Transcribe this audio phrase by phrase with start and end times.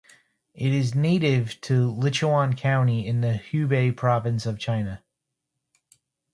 [0.55, 5.03] It is native to Lichuan county in the Hubei province of China.